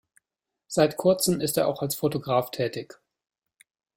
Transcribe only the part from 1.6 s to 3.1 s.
auch als Fotograf tätig.